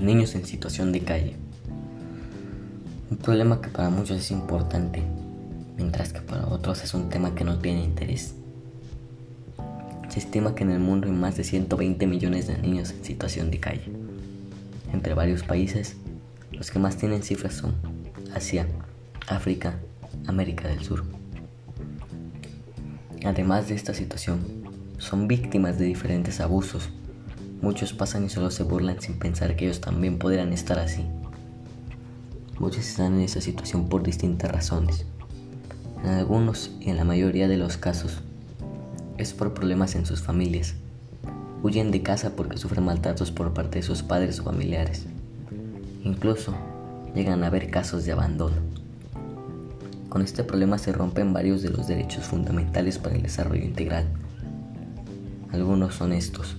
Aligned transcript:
niños 0.00 0.34
en 0.34 0.44
situación 0.44 0.92
de 0.92 1.00
calle. 1.00 1.36
Un 3.10 3.16
problema 3.18 3.60
que 3.60 3.68
para 3.68 3.90
muchos 3.90 4.18
es 4.18 4.30
importante, 4.30 5.02
mientras 5.76 6.12
que 6.12 6.20
para 6.20 6.46
otros 6.46 6.82
es 6.82 6.94
un 6.94 7.08
tema 7.08 7.34
que 7.34 7.44
no 7.44 7.58
tiene 7.58 7.84
interés. 7.84 8.34
Se 10.08 10.18
estima 10.18 10.54
que 10.54 10.64
en 10.64 10.70
el 10.70 10.80
mundo 10.80 11.06
hay 11.06 11.12
más 11.12 11.36
de 11.36 11.44
120 11.44 12.06
millones 12.06 12.46
de 12.46 12.58
niños 12.58 12.90
en 12.90 13.04
situación 13.04 13.50
de 13.50 13.60
calle. 13.60 13.90
Entre 14.92 15.14
varios 15.14 15.42
países, 15.42 15.96
los 16.52 16.70
que 16.70 16.78
más 16.78 16.96
tienen 16.96 17.22
cifras 17.22 17.54
son 17.54 17.74
Asia, 18.34 18.66
África, 19.26 19.78
América 20.26 20.68
del 20.68 20.82
Sur. 20.82 21.04
Además 23.24 23.68
de 23.68 23.74
esta 23.74 23.94
situación, 23.94 24.40
son 24.98 25.28
víctimas 25.28 25.78
de 25.78 25.86
diferentes 25.86 26.40
abusos. 26.40 26.90
Muchos 27.62 27.92
pasan 27.92 28.24
y 28.24 28.28
solo 28.28 28.50
se 28.50 28.64
burlan 28.64 29.00
sin 29.00 29.20
pensar 29.20 29.54
que 29.54 29.66
ellos 29.66 29.80
también 29.80 30.18
podrían 30.18 30.52
estar 30.52 30.80
así. 30.80 31.06
Muchos 32.58 32.88
están 32.88 33.14
en 33.14 33.20
esa 33.20 33.40
situación 33.40 33.88
por 33.88 34.02
distintas 34.02 34.50
razones. 34.50 35.06
En 36.02 36.10
algunos 36.10 36.72
y 36.80 36.90
en 36.90 36.96
la 36.96 37.04
mayoría 37.04 37.46
de 37.46 37.56
los 37.56 37.76
casos 37.76 38.18
es 39.16 39.32
por 39.32 39.54
problemas 39.54 39.94
en 39.94 40.06
sus 40.06 40.20
familias. 40.20 40.74
Huyen 41.62 41.92
de 41.92 42.02
casa 42.02 42.34
porque 42.34 42.58
sufren 42.58 42.84
maltratos 42.84 43.30
por 43.30 43.54
parte 43.54 43.78
de 43.78 43.84
sus 43.84 44.02
padres 44.02 44.40
o 44.40 44.42
familiares. 44.42 45.06
Incluso 46.02 46.56
llegan 47.14 47.44
a 47.44 47.46
haber 47.46 47.70
casos 47.70 48.04
de 48.04 48.10
abandono. 48.10 48.56
Con 50.08 50.22
este 50.22 50.42
problema 50.42 50.78
se 50.78 50.90
rompen 50.90 51.32
varios 51.32 51.62
de 51.62 51.70
los 51.70 51.86
derechos 51.86 52.24
fundamentales 52.24 52.98
para 52.98 53.14
el 53.14 53.22
desarrollo 53.22 53.64
integral. 53.64 54.08
Algunos 55.52 55.94
son 55.94 56.12
estos. 56.12 56.56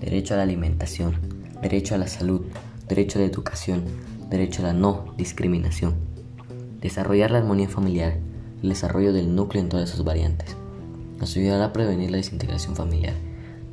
Derecho 0.00 0.34
a 0.34 0.38
la 0.38 0.44
alimentación, 0.44 1.14
derecho 1.60 1.94
a 1.94 1.98
la 1.98 2.08
salud, 2.08 2.42
derecho 2.88 3.18
a 3.18 3.22
la 3.22 3.28
educación, 3.28 3.84
derecho 4.30 4.62
a 4.62 4.68
la 4.68 4.72
no 4.72 5.12
discriminación. 5.18 5.94
Desarrollar 6.80 7.30
la 7.30 7.38
armonía 7.38 7.68
familiar, 7.68 8.16
el 8.62 8.68
desarrollo 8.68 9.12
del 9.12 9.34
núcleo 9.34 9.62
en 9.62 9.68
todas 9.68 9.90
sus 9.90 10.04
variantes. 10.04 10.56
Nos 11.18 11.36
ayudará 11.36 11.66
a 11.66 11.72
prevenir 11.72 12.10
la 12.10 12.16
desintegración 12.16 12.74
familiar, 12.74 13.14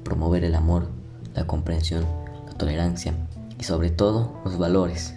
promover 0.04 0.44
el 0.44 0.56
amor, 0.56 0.90
la 1.34 1.48
comprensión, 1.48 2.06
la 2.46 2.54
tolerancia 2.54 3.14
y 3.58 3.64
sobre 3.64 3.90
todo 3.90 4.42
los 4.44 4.58
valores. 4.58 5.14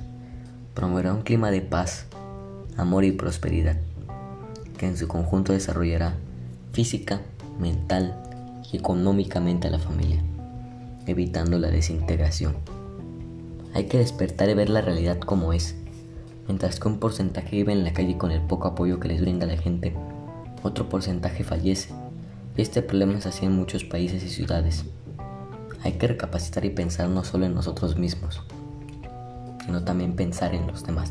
Promoverá 0.75 1.13
un 1.13 1.23
clima 1.23 1.51
de 1.51 1.61
paz, 1.61 2.07
amor 2.77 3.05
y 3.05 3.13
prosperidad, 3.13 3.79
que 4.79 4.87
en 4.87 4.97
su 4.97 5.09
conjunto 5.09 5.53
desarrollará 5.53 6.15
física, 6.73 7.21
mental 7.59 8.17
y 8.73 8.77
económicamente 8.77 9.69
a 9.69 9.71
la 9.71 9.79
familia, 9.79 10.23
evitando 11.07 11.59
la 11.59 11.71
desintegración. 11.71 12.57
Hay 13.75 13.85
que 13.85 13.99
despertar 13.99 14.49
y 14.49 14.55
ver 14.55 14.69
la 14.69 14.81
realidad 14.81 15.19
como 15.19 15.53
es, 15.53 15.77
mientras 16.47 16.81
que 16.81 16.89
un 16.89 16.99
porcentaje 16.99 17.57
vive 17.57 17.73
en 17.73 17.85
la 17.85 17.93
calle 17.93 18.19
con 18.19 18.33
el 18.33 18.41
poco 18.41 18.69
apoyo 18.69 18.99
que 18.99 19.09
les 19.09 19.21
brinda 19.21 19.47
la 19.47 19.57
gente, 19.57 19.95
otro 20.63 20.89
porcentaje 20.89 21.45
fallece. 21.45 21.95
Este 22.57 22.83
problema 22.83 23.17
es 23.17 23.27
así 23.27 23.47
en 23.47 23.53
muchos 23.53 23.85
países 23.85 24.23
y 24.25 24.29
ciudades. 24.29 24.85
Hay 25.83 25.93
que 25.93 26.09
recapacitar 26.09 26.65
y 26.65 26.71
pensar 26.71 27.09
no 27.09 27.25
solo 27.25 27.47
en 27.47 27.55
nosotros 27.55 27.97
mismos, 27.97 28.43
sino 29.65 29.83
también 29.85 30.17
pensar 30.17 30.55
en 30.55 30.67
los 30.67 30.85
demás. 30.85 31.11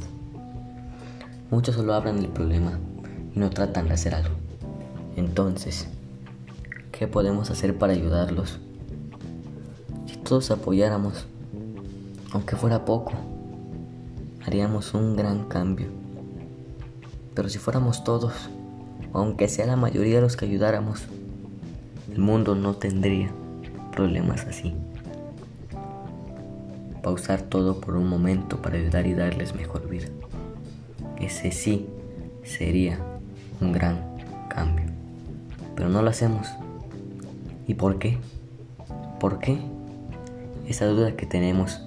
Muchos 1.50 1.76
solo 1.76 1.95
hablan 1.95 2.17
del 2.17 2.30
problema 2.30 2.78
y 3.34 3.40
no 3.40 3.50
tratan 3.50 3.88
de 3.88 3.94
hacer 3.95 4.14
algo. 4.14 4.36
Entonces, 5.16 5.88
¿qué 6.92 7.08
podemos 7.08 7.50
hacer 7.50 7.78
para 7.78 7.94
ayudarlos? 7.94 8.60
Todos 10.30 10.52
apoyáramos, 10.52 11.26
aunque 12.34 12.56
fuera 12.56 12.86
poco, 12.86 13.14
haríamos 14.45 14.94
un 14.94 15.16
gran 15.16 15.45
cambio. 15.45 15.88
Pero 17.34 17.50
si 17.50 17.58
fuéramos 17.58 18.04
todos, 18.04 18.52
aunque 19.12 19.48
sea 19.48 19.66
la 19.66 19.76
mayoría 19.76 20.18
de 20.18 20.22
los 20.22 20.38
que 20.38 20.45
ayudáramos, 20.45 21.06
el 22.14 22.20
mundo 22.20 22.54
no 22.54 22.76
tendría 22.76 23.32
problemas 23.92 24.45
así. 24.45 24.76
Pausar 27.02 27.42
todo 27.42 27.82
por 27.82 27.95
un 27.95 28.08
momento 28.08 28.62
para 28.62 28.78
ayudar 28.78 29.08
y 29.08 29.16
darles 29.16 29.56
mejor 29.56 29.89
vida. 29.89 30.10
Ese 31.20 31.52
sí 31.52 31.88
sería 32.44 33.00
un 33.62 33.72
gran 33.72 33.98
cambio. 34.48 34.86
Pero 35.76 35.89
no 35.89 36.04
lo 36.04 36.12
hacemos. 36.12 36.48
¿Y 37.66 37.73
por 37.73 37.98
qué? 37.98 38.20
¿Por 39.20 39.39
qué? 39.39 39.60
Esa 40.70 40.86
duda 40.86 41.18
que 41.18 41.26
tenemos. 41.26 41.82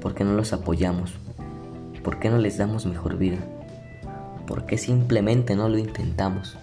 ¿Por 0.00 0.14
qué 0.14 0.24
no 0.24 0.32
los 0.32 0.54
apoyamos? 0.54 1.12
¿Por 2.02 2.18
qué 2.18 2.30
no 2.30 2.38
les 2.38 2.56
damos 2.56 2.86
mejor 2.86 3.18
vida? 3.18 3.36
¿Por 4.46 4.64
qué 4.64 4.78
simplemente 4.78 5.56
no 5.56 5.68
lo 5.68 5.76
intentamos? 5.76 6.56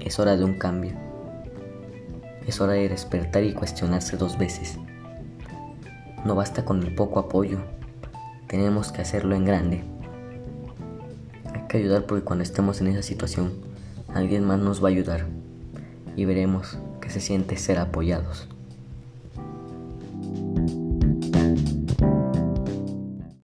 Es 0.00 0.18
hora 0.18 0.38
de 0.38 0.44
un 0.44 0.54
cambio. 0.54 0.92
Es 2.46 2.62
hora 2.62 2.72
de 2.72 2.88
despertar 2.88 3.44
y 3.44 3.52
cuestionarse 3.52 4.16
dos 4.16 4.38
veces. 4.38 4.78
No 6.24 6.34
basta 6.34 6.64
con 6.64 6.82
el 6.82 6.94
poco 6.94 7.18
apoyo 7.20 7.58
tenemos 8.50 8.90
que 8.90 9.00
hacerlo 9.00 9.36
en 9.36 9.44
grande. 9.44 9.84
Hay 11.54 11.68
que 11.68 11.78
ayudar 11.78 12.06
porque 12.06 12.24
cuando 12.24 12.42
estemos 12.42 12.80
en 12.80 12.88
esa 12.88 13.02
situación, 13.02 13.52
alguien 14.12 14.44
más 14.44 14.58
nos 14.58 14.82
va 14.82 14.88
a 14.88 14.90
ayudar 14.90 15.26
y 16.16 16.24
veremos 16.24 16.76
que 17.00 17.10
se 17.10 17.20
siente 17.20 17.56
ser 17.56 17.78
apoyados. 17.78 18.48